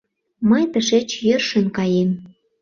Мый 0.49 0.63
тышеч 0.71 1.09
йӧршын 1.27 1.65
каем. 1.77 2.09